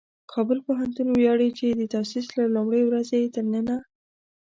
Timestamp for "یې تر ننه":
3.23-3.77